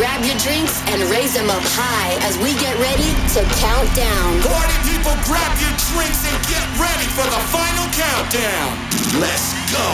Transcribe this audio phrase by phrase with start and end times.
[0.00, 4.40] grab your drinks and raise them up high as we get ready to count down.
[4.48, 8.80] Party people, grab your drinks and get ready for the final countdown.
[9.20, 9.88] Let's go.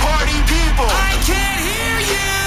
[0.00, 2.40] Party people, I can't hear you.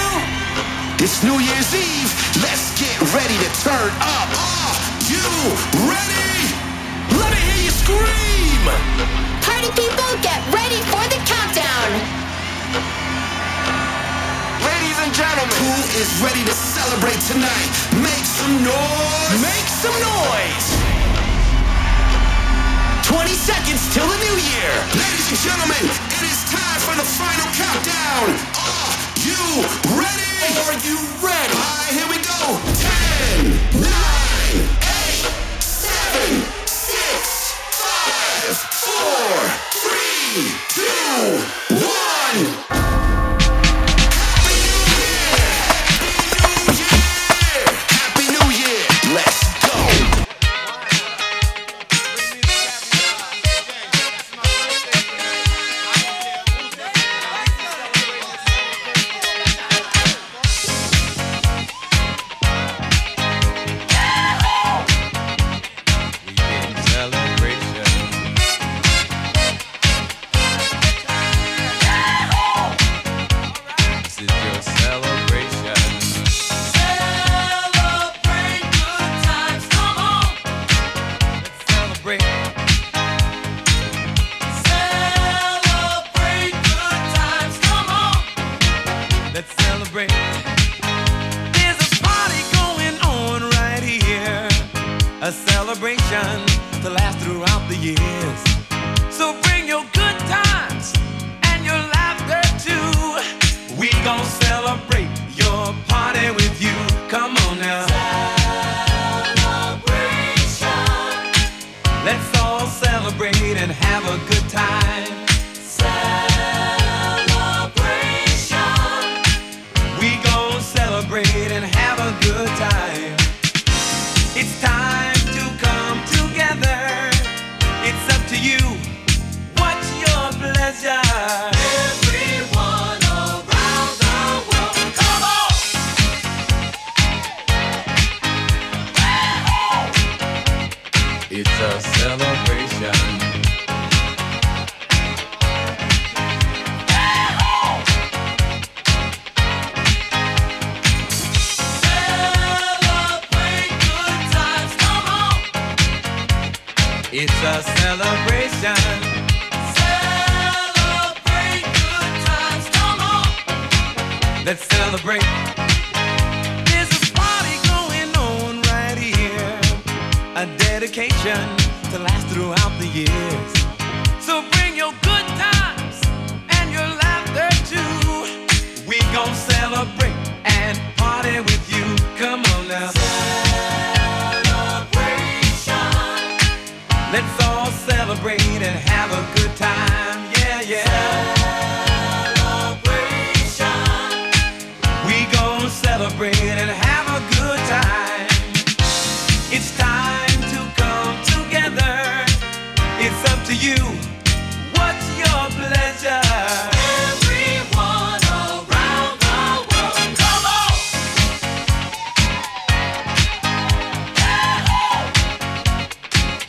[0.98, 2.10] It's New Year's Eve.
[2.42, 4.28] Let's get ready to turn up.
[4.34, 4.74] Are
[5.06, 5.30] you
[5.86, 6.34] ready?
[7.14, 8.62] Let me hear you scream.
[9.46, 13.03] Party people, get ready for the countdown.
[15.04, 17.68] And gentlemen, who is ready to celebrate tonight?
[18.00, 19.36] Make some noise!
[19.36, 20.68] Make some noise!
[23.04, 24.72] 20 seconds till the new year.
[24.96, 28.32] Ladies and gentlemen, it is time for the final countdown.
[28.56, 30.40] Are you ready?
[30.64, 31.52] Are you ready?
[31.52, 32.56] All right, here we go.
[33.44, 33.92] 10, 9,
[34.88, 35.28] 8,
[35.60, 38.56] 7, 6, 5,
[38.88, 39.52] 4,
[39.84, 40.48] 3,
[41.68, 42.93] 2, 1.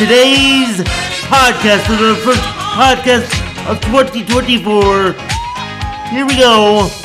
[0.00, 0.80] today's
[1.28, 2.40] podcast, the first
[2.72, 3.28] podcast
[3.68, 5.12] of 2024.
[6.08, 6.99] Here we go.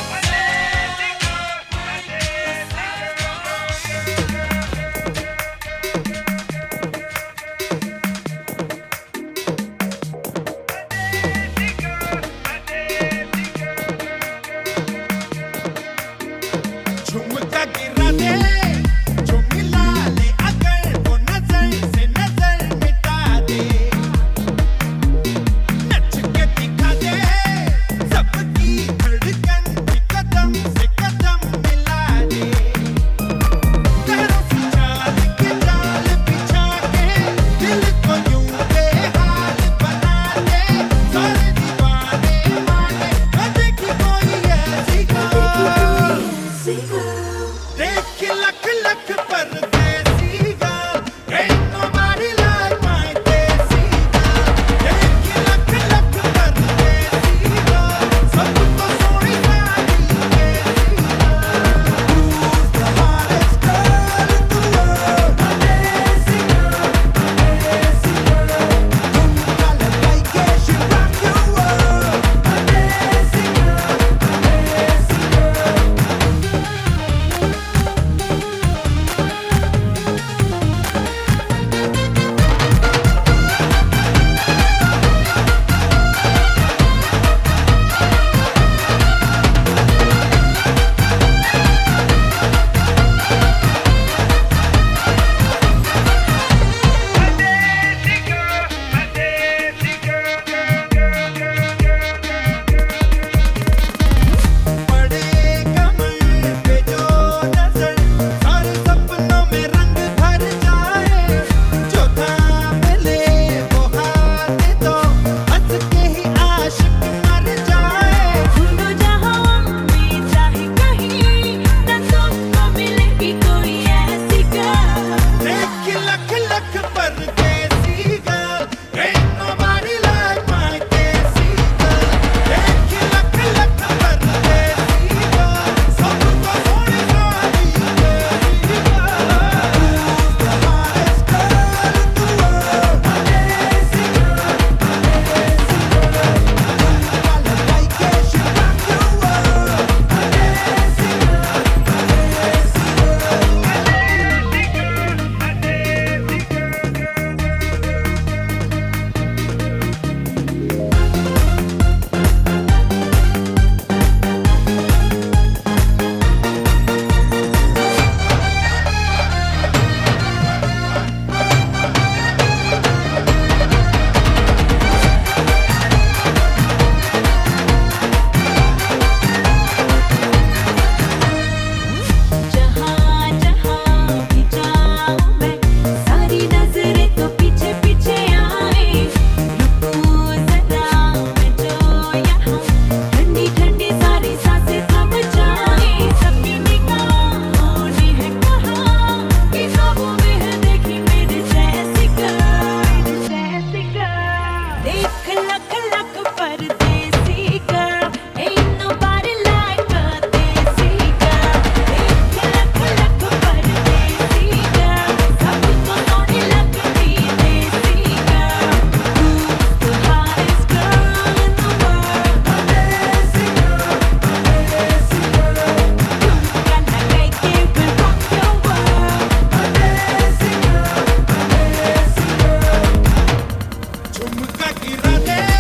[235.04, 235.55] Irrate.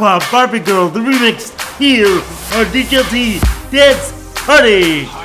[0.00, 5.19] Club Barbie Girl, the remix here on DJT Dance Party.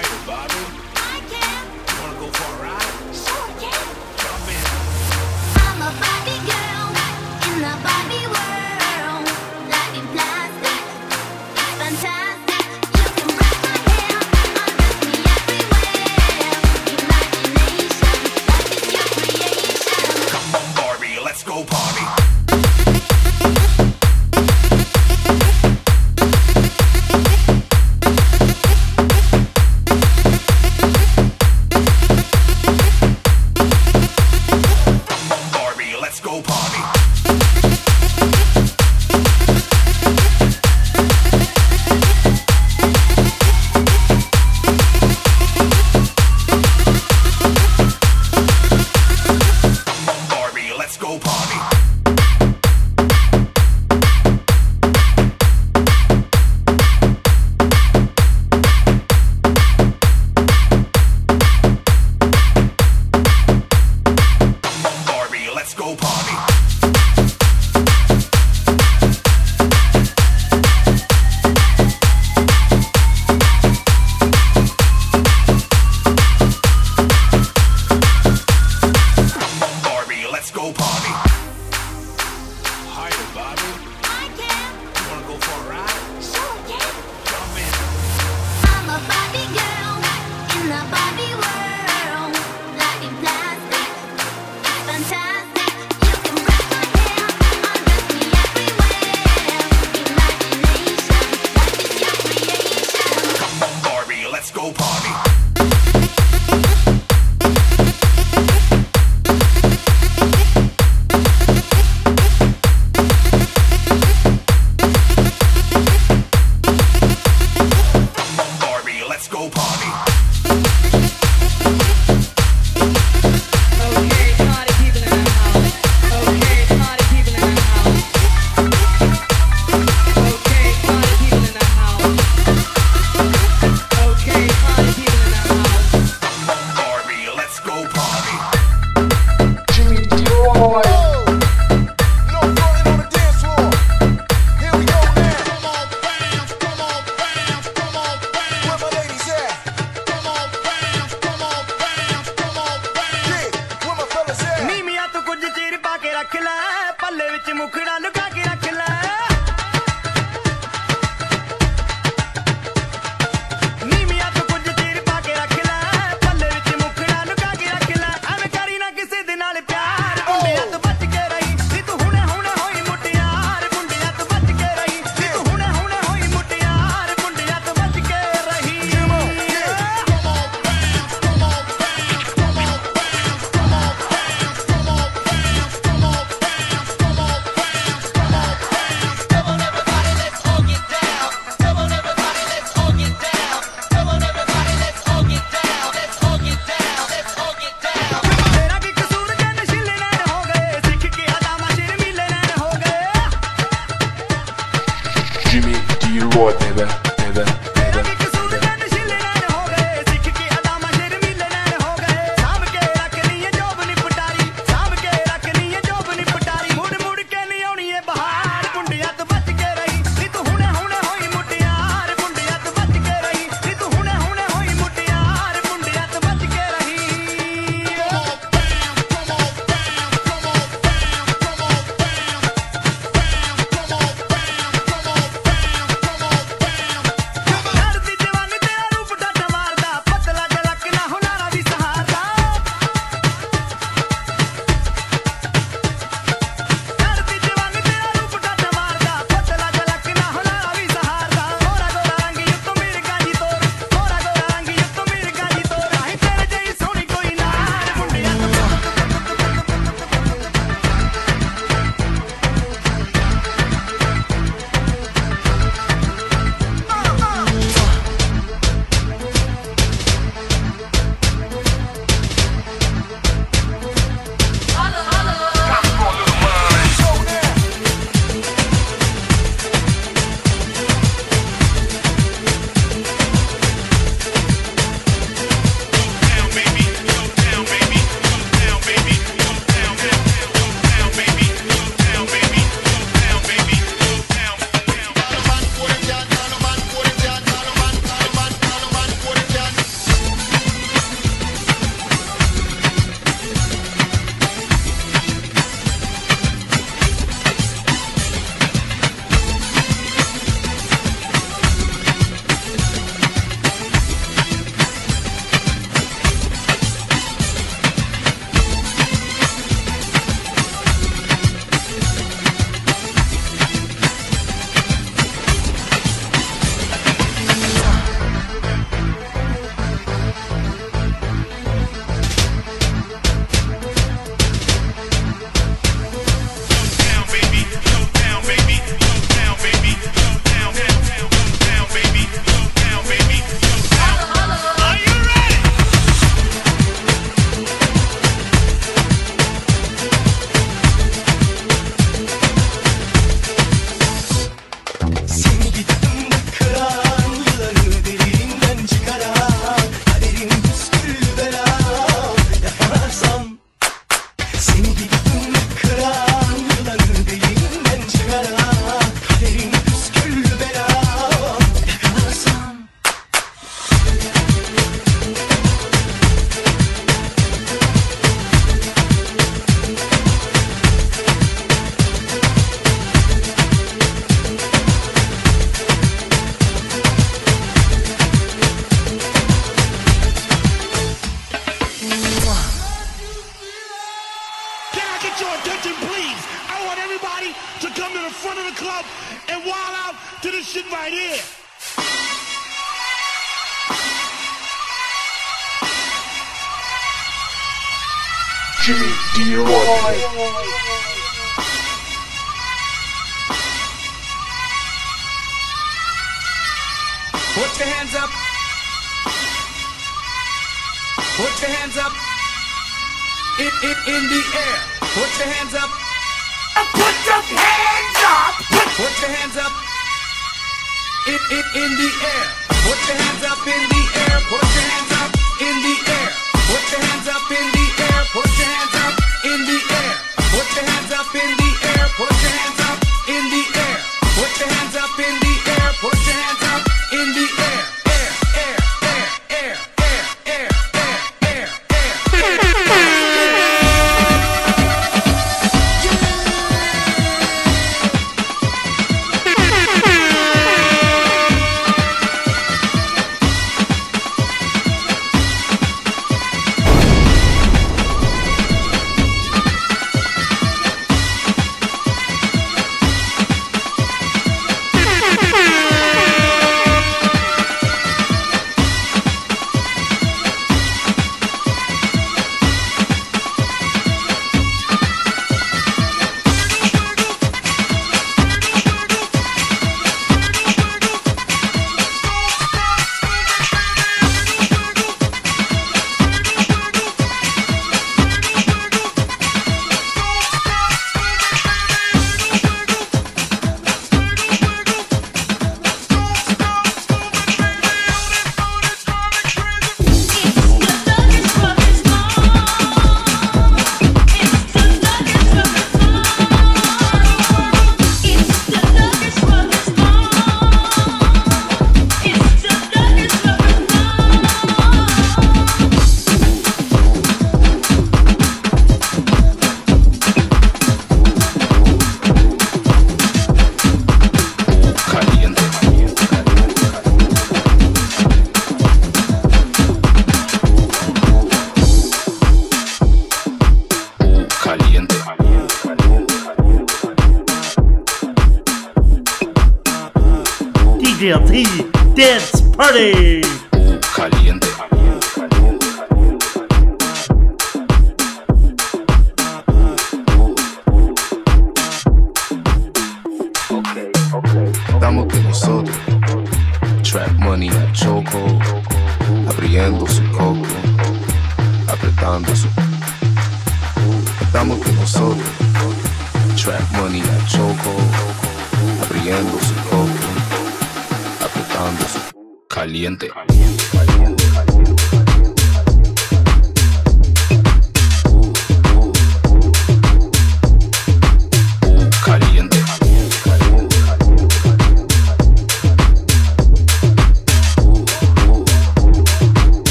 [431.86, 432.65] In, the air.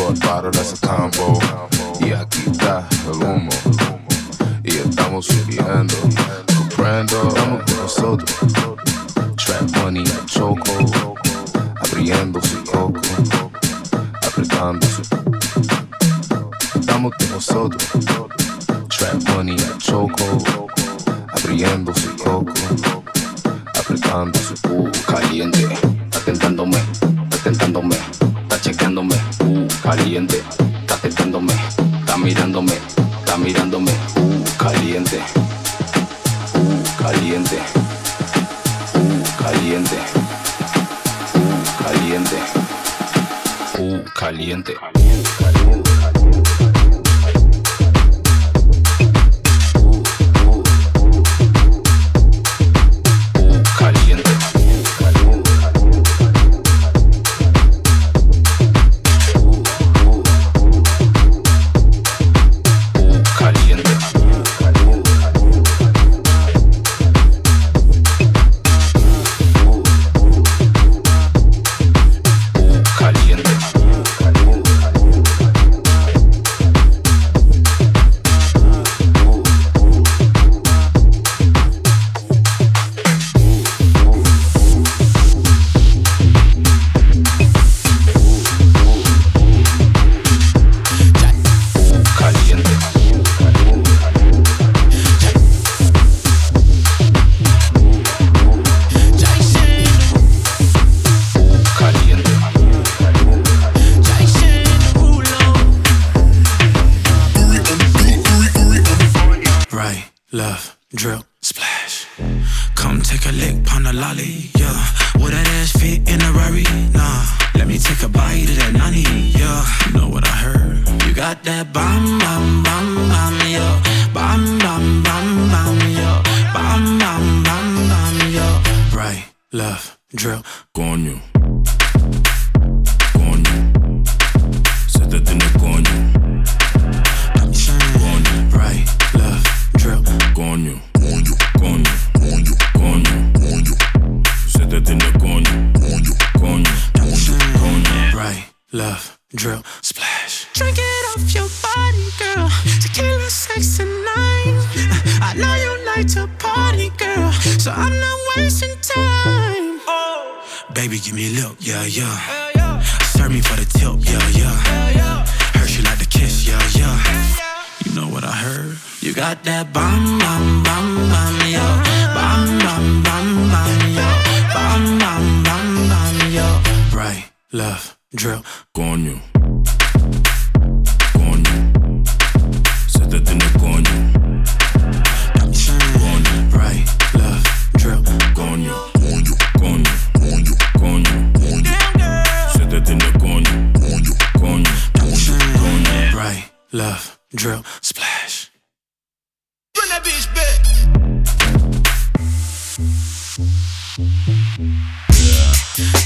[0.00, 1.29] for bottle, that's a combo.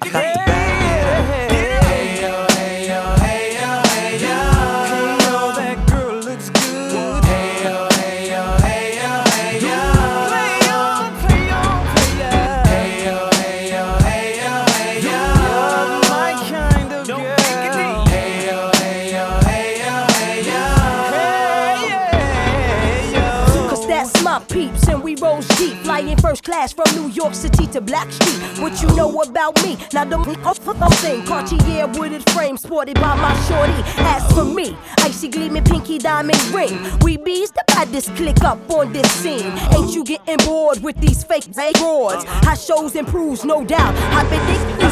[0.00, 0.67] Got
[26.28, 28.60] first class from New York City to Blackstreet.
[28.60, 29.78] What you know about me?
[29.94, 30.26] Now don't
[30.58, 33.80] for the thing, Cartier wooded frame sported by my shorty.
[33.96, 36.78] As for me, icy gleaming pinky diamond ring.
[37.00, 39.52] We bees the baddest click up on this scene.
[39.74, 42.24] Ain't you getting bored with these fake broads?
[42.44, 43.94] How shows improves, no doubt.
[44.12, 44.87] I've been thinking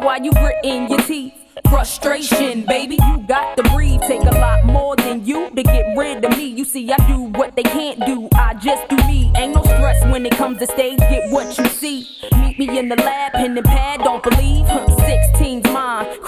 [0.00, 1.34] that why you gritting your teeth?
[1.68, 4.00] Frustration, baby, you got to breathe.
[4.02, 6.46] Take a lot more than you to get rid of me.
[6.46, 9.32] You see, I do what they can't do, I just do me.
[9.36, 12.08] Ain't no stress when it comes to stage, get what you see.
[12.36, 14.66] Meet me in the lab, pen and pad, don't believe.
[15.06, 15.62] 16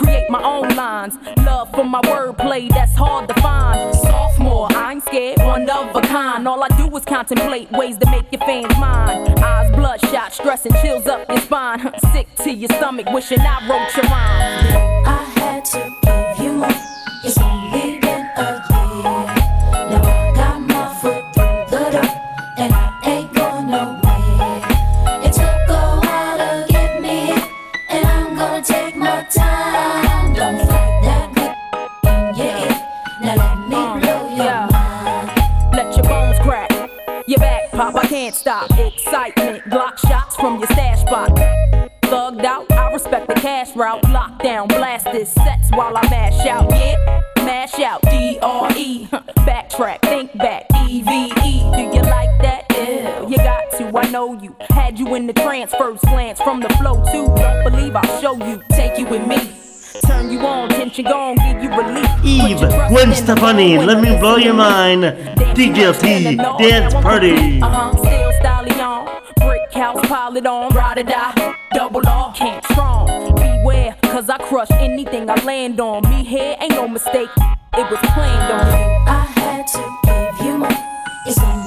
[0.03, 1.17] create my own lines.
[1.39, 3.95] Love for my wordplay, that's hard to find.
[3.95, 6.47] Sophomore, I ain't scared, one of a kind.
[6.47, 9.39] All I do is contemplate ways to make your fans mine.
[9.39, 11.91] Eyes bloodshot, stress and chills up your spine.
[12.13, 15.07] Sick to your stomach, wishing I wrote your rhyme.
[15.07, 16.69] I had to give you more.
[17.25, 17.82] It's only
[38.23, 38.71] can't stop.
[38.79, 41.33] Excitement, block shots from your stash box.
[42.03, 44.01] Thugged out, I respect the cash route.
[44.03, 46.71] Lockdown, blast this sets while I mash out.
[46.71, 48.01] Yeah, mash out.
[48.03, 49.07] D R E.
[49.39, 50.67] Backtrack, think back.
[50.89, 51.61] E V E.
[51.75, 52.65] Do you like that?
[52.71, 53.27] Yeah.
[53.27, 54.55] You got to, I know you.
[54.71, 57.27] Had you in the transfer slants from the flow too.
[57.35, 58.63] Don't believe I'll show you.
[58.71, 59.72] Take you with me.
[60.01, 62.09] Turn you on, tension gone, give you relief.
[62.25, 65.03] Eve, Gwen Stefani, let me blow your mind.
[65.55, 67.61] DJP, dance party.
[67.61, 69.21] Uh huh, still styling on.
[69.37, 71.55] Brick house, pile it on, ride or die.
[71.75, 73.07] Double R, can't strong.
[73.35, 76.09] Beware, cause I crush anything I land on.
[76.09, 77.31] Me here ain't no mistake,
[77.77, 79.09] it was planned on.
[79.09, 81.62] I had to give you my.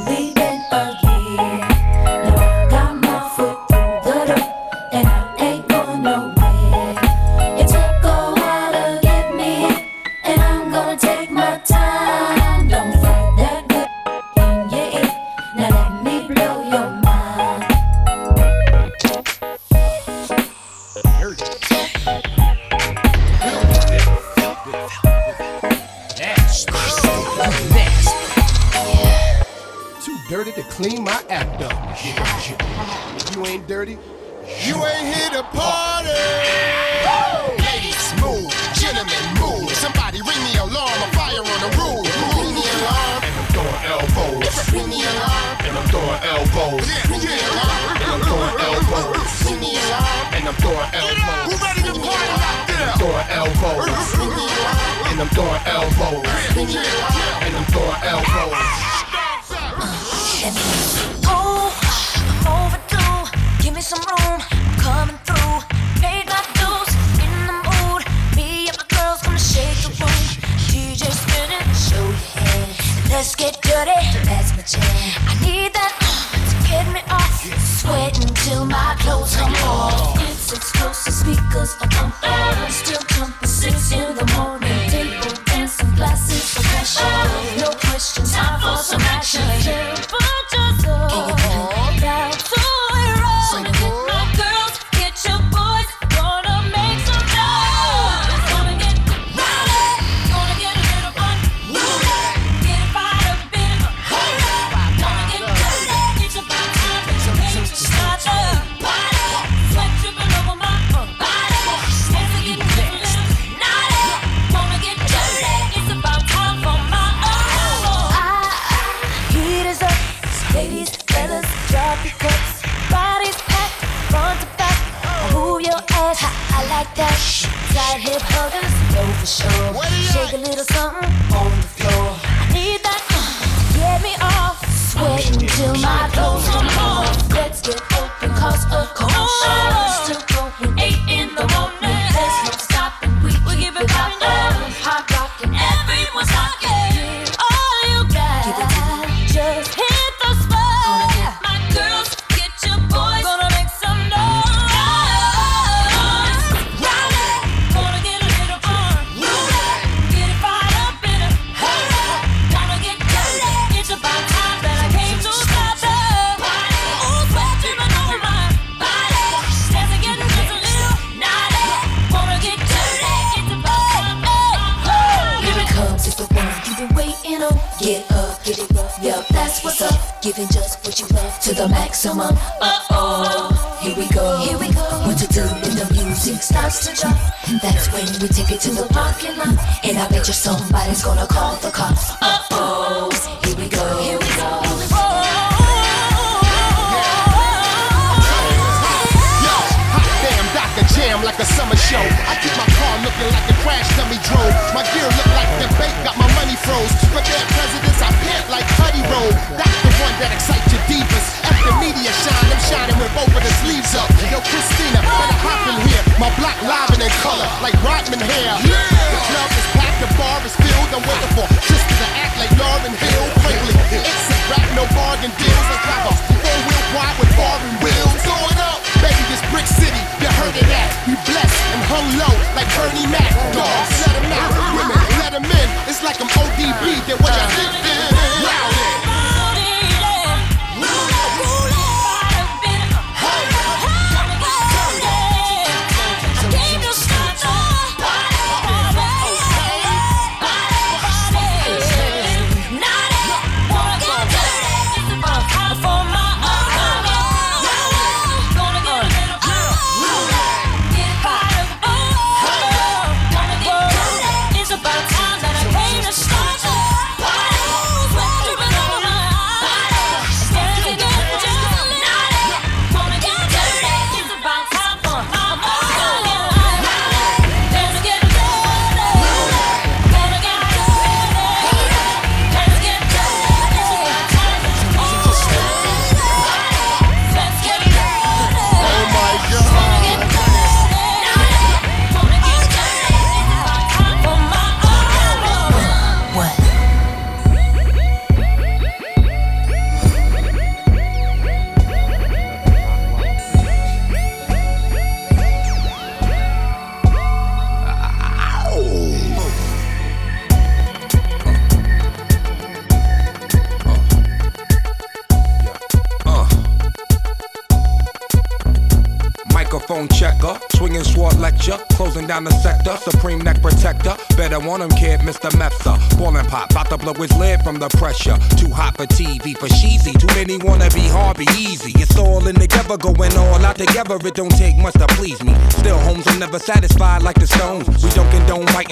[333.85, 334.15] Together.
[334.27, 335.53] It don't take much to please me.
[335.69, 338.04] Still, homes are never satisfied like the stones.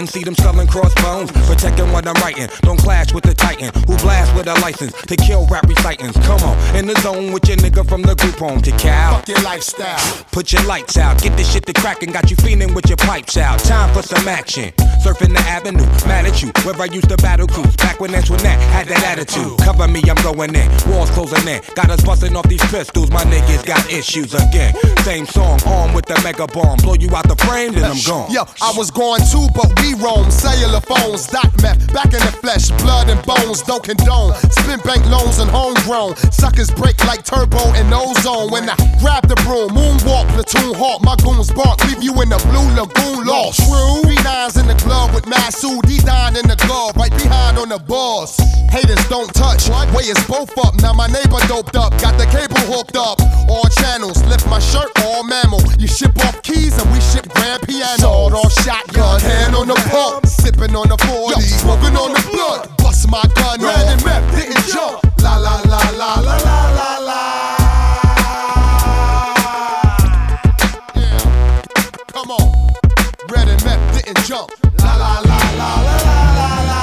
[0.04, 1.32] We don't condone writing, see them selling crossbones.
[1.48, 5.16] Protecting what I'm writing, don't clash with the titan who blast with a license to
[5.16, 6.18] kill rap recitants.
[6.26, 9.16] Come on, in the zone with your nigga from the group home to Cal.
[9.16, 10.26] Fuck your lifestyle.
[10.32, 13.38] Put your lights out, get this shit to crackin', got you feeling with your pipes
[13.38, 13.60] out.
[13.60, 14.72] Time for some action.
[15.04, 16.52] Surfing the avenue, mad at you.
[16.64, 19.58] Where I used to battle cruise, back when Antoinette had that attitude.
[19.60, 20.70] Cover me, I'm going in.
[20.88, 21.62] Walls closing in.
[21.76, 24.74] Got us busting off these pistols, my niggas got issues again.
[25.04, 26.78] Same song, armed with the mega bomb.
[26.80, 28.32] Blow you out the frame, then I'm gone.
[28.32, 30.30] Yo, I was going too, but we roam.
[30.32, 34.34] Cellular phones, dot map, back in the flesh, blood and bones, don't condone.
[34.50, 36.16] Spin bank loans and homegrown.
[36.32, 38.50] Suckers break like turbo and ozone.
[38.52, 42.40] When I grab the broom, moonwalk, platoon hawk, my goons bark, leave you in the
[42.50, 43.60] blue lagoon lost.
[43.68, 44.02] True.
[44.08, 48.38] B9s in the club with Masu, D9 in the glove, right behind on the boss.
[48.72, 50.76] Haters don't touch, way is both up.
[50.82, 53.22] Now my neighbor doped up, got the cable hooked up.
[53.50, 55.62] All channels, lift my shirt, all mammal.
[55.78, 57.98] You ship off keys and we ship grand piano.
[58.00, 62.70] Sawed off shotgun, hand on the pump, sipping on the 40, smoking on the blood.
[62.78, 65.04] Bust my gun, ran and map, didn't jump.
[65.22, 67.22] La la la la la la la la.
[70.96, 71.26] Yeah,
[72.08, 72.74] come on.
[73.30, 74.52] Red and map didn't jump.
[74.80, 76.82] La la la la la la la la.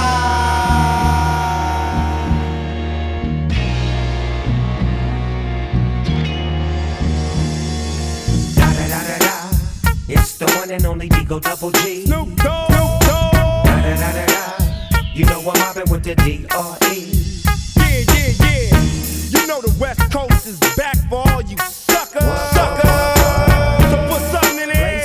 [8.57, 9.35] Da da da da da.
[10.09, 12.07] It's the one and only Digo Double G.
[12.07, 12.40] Snoop
[15.21, 17.13] you know I'm mobbing with the D.R.E.
[17.77, 18.81] Yeah, yeah, yeah.
[19.29, 22.23] You know the West Coast is back for all you suckers.
[22.57, 22.91] Suckers.
[23.91, 25.05] So put something in there.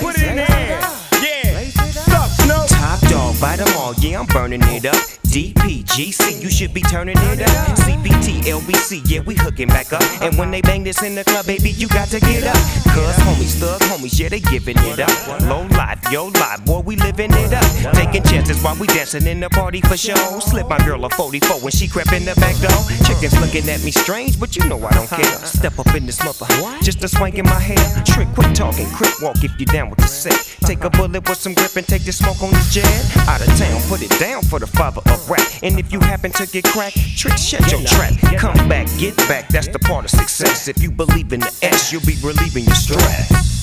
[0.00, 0.80] Put it in there.
[1.20, 1.68] Yeah.
[1.68, 2.64] Suck, no.
[2.66, 3.92] Top dog, bite them all.
[3.96, 5.15] Yeah, I'm burning it up.
[5.36, 7.76] DPGC, you should be turning it up.
[7.76, 10.00] CPT, LBC, yeah, we hooking back up.
[10.22, 12.56] And when they bang this in the club, baby, you got to get up.
[12.96, 15.42] Cuz homies, thug homies, yeah, they giving it up.
[15.42, 17.92] Low life, yo life, boy, we living it up.
[17.92, 20.40] Taking chances while we dancing in the party for show.
[20.40, 22.80] Slip my girl a 44 when she crept in the back door.
[23.04, 25.36] Chickens looking at me strange, but you know I don't care.
[25.44, 26.46] Step up in this mother,
[26.80, 27.84] just a swank in my hair.
[28.06, 30.56] Trick, quit talking, crip walk if you down with the set.
[30.64, 32.88] Take a bullet with some grip and take the smoke on this jet.
[33.28, 35.46] Out of town, put it down for the father of rap.
[35.62, 38.14] And if you happen to get cracked, trick, shut your trap.
[38.38, 40.68] Come back, get back, that's the part of success.
[40.68, 43.56] If you believe in the S, you'll be relieving your stress.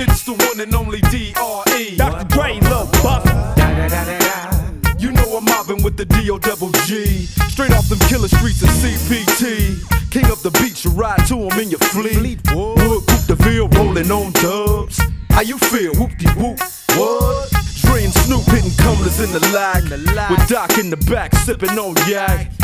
[0.00, 1.96] It's the one and only D.R.E.
[1.96, 2.24] Dr.
[2.28, 3.24] Dre, Lil Buff.
[4.98, 6.38] You know I'm mobbing with the D.O.
[6.38, 7.26] double G.
[7.58, 9.82] Straight off them killer streets of CPT.
[10.12, 12.38] King up the beach, you ride to him in your fleet.
[12.54, 15.00] Wood, whoop the Ville, rolling on dubs.
[15.30, 15.92] How you feel?
[15.96, 16.60] Whoop de whoop.
[16.94, 17.50] What?
[17.82, 19.82] Dre and Snoop hitting cumblers in the lag.
[20.30, 22.57] With Doc in the back, sipping on yak.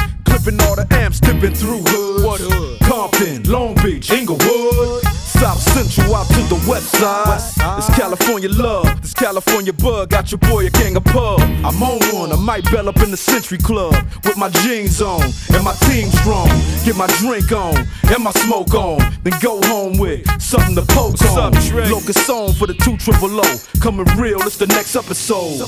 [0.44, 2.22] Clipping all the amps, dipping through hoods.
[2.22, 2.78] What hood?
[2.80, 5.02] Compton, Long Beach, Inglewood.
[5.16, 7.40] South Central out to the west side.
[7.78, 10.10] This California love, this California bug.
[10.10, 11.40] Got your boy a gang of pub.
[11.40, 15.22] I'm on one, I might bell up in the Century Club with my jeans on
[15.54, 16.48] and my team strong.
[16.84, 17.78] Get my drink on
[18.12, 21.54] and my smoke on, then go home with something to poke on.
[21.88, 23.58] Locust song for the two triple O.
[23.80, 25.64] Coming real, it's the next episode.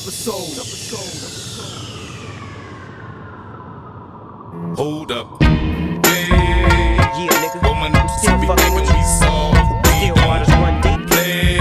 [4.74, 5.42] Hold up.
[5.42, 7.62] Hey, yeah, nigga.
[7.62, 9.56] Woman, still fucking with me soft.
[10.02, 11.58] We gon' play.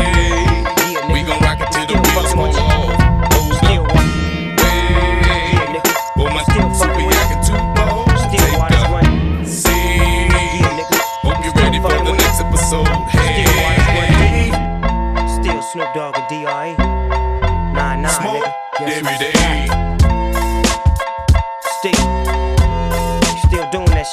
[1.13, 2.97] We gon' rock it till the wheels fall off.
[3.33, 3.91] Hold up.
[4.59, 5.79] Hey,
[6.17, 6.43] woman,
[6.75, 8.07] super yakking too bold.
[8.31, 10.31] Take a seat.
[11.21, 12.87] Hope you're ready for the next episode.
[13.11, 14.51] Hey,
[15.41, 16.73] Still Snoop Dogg and D.R.E.
[17.73, 18.43] Nah, nah, Smoke
[18.79, 18.97] nigga.
[18.97, 19.67] every day.
[21.79, 22.24] Still, still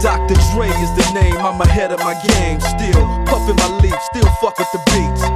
[0.00, 0.34] Dr.
[0.52, 2.60] Dre is the name, I'm ahead of my game.
[2.60, 5.35] Still puffin' my leaf, still fuck with the beats.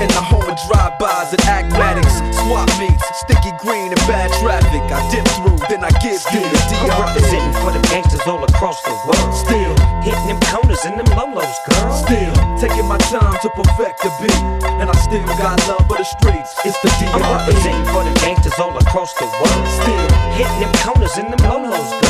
[0.00, 4.80] In the home of drive-bys and acmatics, swap meets, sticky green and bad traffic.
[4.88, 7.04] I dip through, then I give you the I'm DR.
[7.04, 9.32] representing for the gangsters all across the world.
[9.36, 11.92] Still hitting them corners and them lolos, girl.
[11.92, 14.40] Still taking my time to perfect the beat,
[14.80, 16.56] and I still got love for the streets.
[16.64, 17.36] It's the I'm DR.
[17.36, 19.64] representing for the gangsters all across the world.
[19.84, 22.09] Still hitting them corners and them lolos, girl.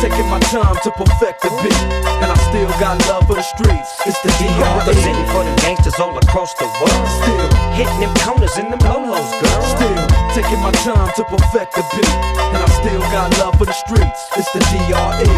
[0.00, 1.80] Taking my time to perfect the beat.
[2.20, 3.96] And I still got love for the streets.
[4.04, 4.84] It's the DR.
[4.84, 7.06] Representing for the gangsters all across the world.
[7.24, 9.62] Still hitting them corners in them lolos, girl.
[9.64, 10.04] Still
[10.36, 12.12] taking my time to perfect the beat.
[12.52, 14.20] And I still got love for the streets.
[14.36, 15.32] It's the DRE.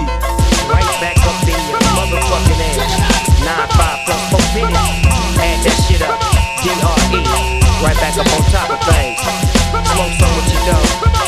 [0.66, 2.98] Right back up in your motherfucking ass.
[3.46, 5.38] Nine, five, plus four minutes.
[5.38, 6.18] Add that shit up.
[6.66, 7.22] DRE.
[7.78, 9.22] Right back up on top of things.
[9.94, 11.27] Smoke some what you know?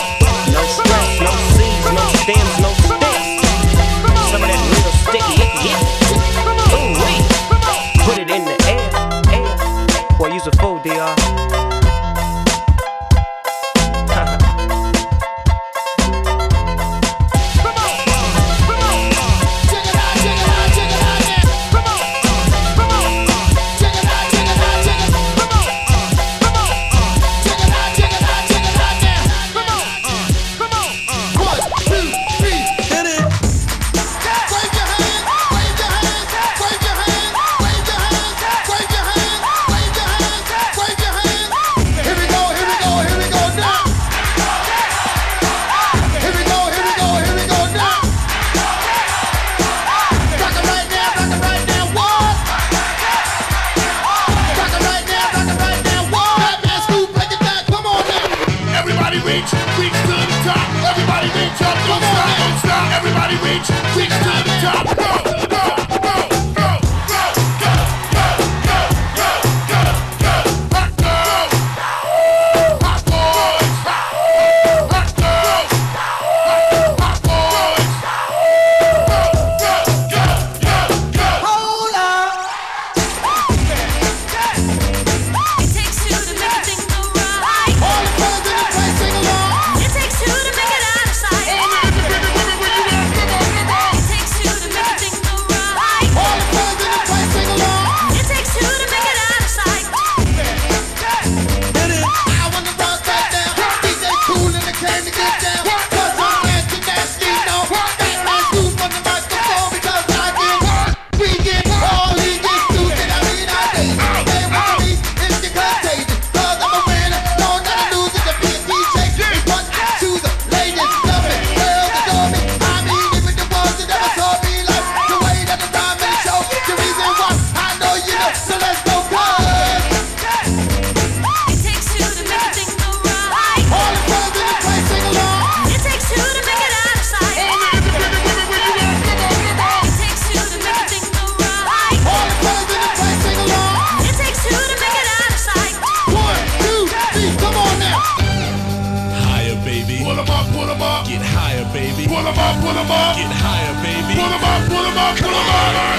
[152.31, 153.17] Pull them up, pull them up.
[153.17, 154.15] Get higher, baby.
[154.15, 155.90] Pull them up, pull them up, pull them up.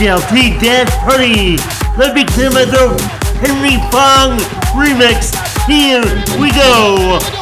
[0.00, 1.56] DLT Dance Party,
[1.98, 2.96] the Big the
[3.36, 4.38] Henry Fong
[4.72, 5.36] remix.
[5.66, 6.00] Here
[6.40, 7.39] we go.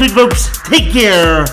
[0.00, 0.48] week, folks.
[0.68, 1.44] Take care.